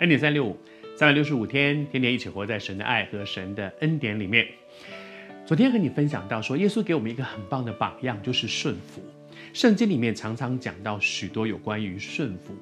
[0.00, 0.54] 恩典三六五，
[0.94, 4.46] 三百六十五天，天天一起活在神的爱和神的恩典里面。
[5.46, 9.02] 昨天和你分享到说，耶稣给我们一个很棒的榜样，就是顺服。
[9.54, 12.54] 圣经里面常常讲到许多有关于顺服。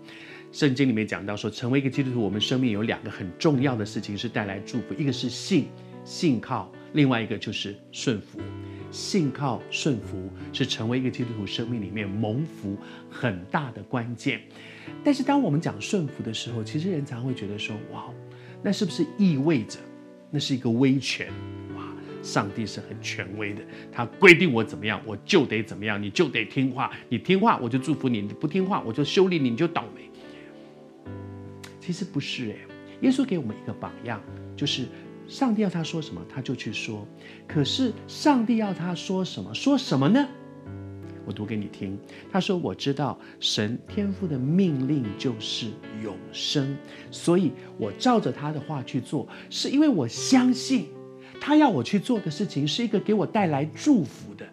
[0.52, 5.66] 圣经里面讲到说，成为一个基督徒，我们生命有两个很重要的事情是带来祝福，一个是信，
[6.04, 8.38] 信靠；另外一个就是顺服。
[8.94, 12.76] 信靠顺服是成为一个基督徒生命里面蒙福
[13.10, 14.40] 很大的关键。
[15.02, 18.04] 但是当我们讲顺服的时候，其实人常会觉得说：“哇，
[18.62, 19.80] 那是不是意味着
[20.30, 21.26] 那是一个威权？
[21.76, 21.82] 哇，
[22.22, 30.08] 上帝是很权威的，他规定我怎么样，我就得怎么样，你就得听话，你听话我就祝福你，你不听话我就修理你，你就倒霉。”
[31.80, 32.58] 其实不是诶，
[33.00, 34.20] 耶稣给我们一个榜样，
[34.56, 34.86] 就是。
[35.26, 37.06] 上帝要他说什么，他就去说。
[37.46, 40.26] 可是上帝要他说什么，说什么呢？
[41.26, 41.98] 我读给你听。
[42.30, 45.68] 他说：“我知道神天父的命令就是
[46.02, 46.76] 永生，
[47.10, 50.88] 所以我照着他的话去做，是因为我相信
[51.40, 54.46] 他要我去做的事情是一个给我带来祝福的，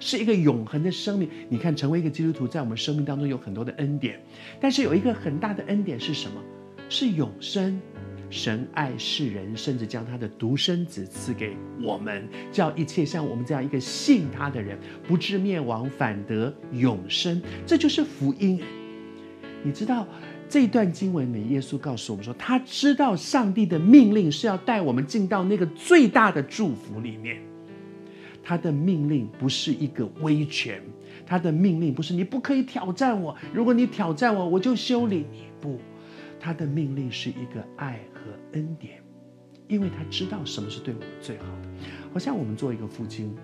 [0.00, 1.30] 是一个永恒的生命。
[1.48, 4.20] 你看，成为一个基督徒，在我们生命当中有很多的恩典，
[4.60, 6.42] 但是有一个很大的恩典是什么？
[6.88, 7.80] 是永生。”
[8.28, 17.40] 神爱世人，甚至将他的独生子赐给我们，叫一切像我们这样一个信他的人，不至灭亡，反得永生。
[17.64, 18.60] 这就是福音。
[19.62, 20.06] 你知道
[20.48, 27.40] 这一段经文里，耶稣告诉我们说，他知道上帝的命令是要带我们进到那个最大的祝福里面。
[28.42, 30.80] 他的命令不是一个威权，
[31.26, 35.46] 他的命令不是你不可以挑战我，如果你挑战我，我就修理你。
[35.60, 35.80] 不，
[36.40, 38.20] 他的命令是一个爱和。
[38.52, 39.02] 恩典，
[39.68, 41.68] 因为他知道什么是对我们最好的。
[42.10, 43.36] 好像我们做一个父亲，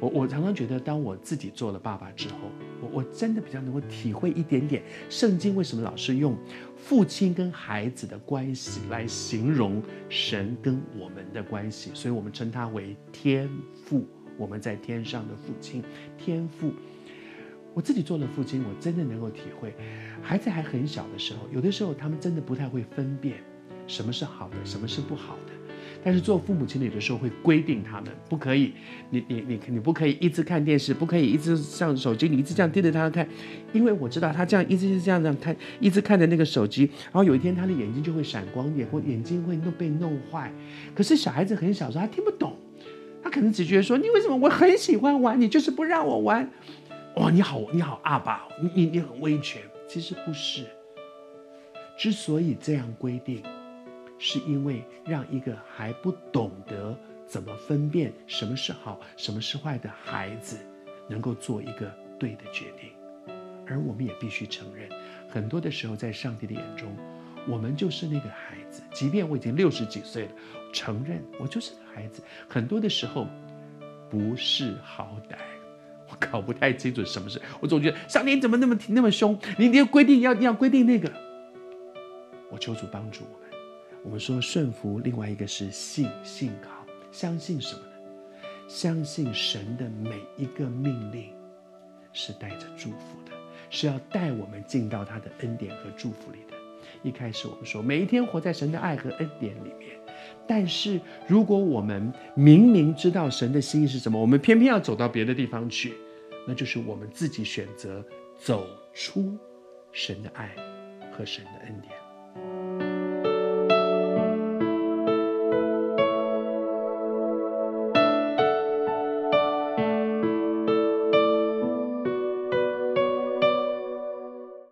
[0.00, 2.50] 我我常常觉得，当我自己做了爸爸之后，
[2.80, 6.36] 我我真的比较能够体会一点点圣经为什么老是用
[6.76, 13.48] 父亲跟孩子的关系来形容神跟我们的关系，所以我们称他为天
[13.84, 14.04] 父，
[14.36, 15.84] 我们在天上的父亲，
[16.16, 16.72] 天父。
[17.78, 19.72] 我自己做了父亲，我真的能够体会，
[20.20, 23.36] 孩子还很小的时候，有的时候他们真的不太会分辨。
[23.86, 25.52] 什么是好的，什么是不好的？
[26.02, 28.72] 但是做父母亲的有的时候会规定他们不可以，
[29.10, 33.24] 你你你你不可以一直看电视，不可以一直上手机，你一直这样盯着他看，
[33.72, 40.52] 因为我知道他这样一直是这样这样看，一直看着那个手机，然后有一天他的眼睛就会闪光点，或眼睛会弄被弄坏。
[40.96, 42.56] 可是小孩子很小时候他听不懂，
[43.22, 46.50] 他可能只觉得说，你为什么我很喜欢玩，你就是不让我玩？
[47.18, 50.64] 哇，你好你好阿爸，你你你很威权，其实不是。
[51.96, 53.42] 之所以这样规定。
[54.20, 60.58] 是因为让一个还不懂得怎么分辨什么是好、什么是坏的孩子，
[61.08, 62.90] 能够做一个对的决定。
[63.64, 64.88] 而我们也必须承认，
[65.28, 66.88] 很多的时候，在上帝的眼中，
[67.46, 68.82] 我们就是那个孩子。
[68.92, 70.32] 即便我已经六十几岁了，
[70.72, 72.20] 承认我就是个孩子。
[72.48, 73.24] 很多的时候，
[74.10, 75.36] 不识好歹，
[76.10, 77.40] 我搞不太清楚什么事。
[77.60, 79.38] 我总觉得上帝怎么那么那么凶？
[79.58, 81.12] 你你要规定要要规定那个，
[82.50, 83.48] 我求主帮助我们。
[84.04, 86.70] 我们说顺服，另外一个是信，信靠，
[87.10, 87.88] 相信什么呢？
[88.68, 91.32] 相信神的每一个命令
[92.12, 93.32] 是带着祝福的，
[93.70, 96.56] 是要带我们进到他的恩典和祝福里的。
[97.02, 99.98] 一开始我们说，每一天活在神的爱和恩典里面，
[100.48, 105.92] 但是如果我们明明知道神的心意是什么，我们偏偏要走到别的地方去，
[106.46, 108.02] 那就是我们自己选择
[108.38, 109.36] 走出
[109.92, 110.50] 神的爱
[111.12, 112.07] 和神的恩典。